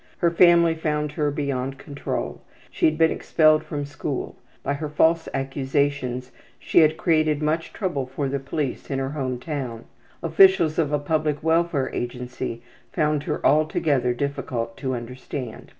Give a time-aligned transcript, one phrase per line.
[0.17, 5.29] Her family found her beyond control; she had been expelled from school; by her false
[5.31, 9.85] accusations she had created much trouble for the police in her home town;
[10.23, 15.69] officials of a public welfare agency found her altogether difficult to understand.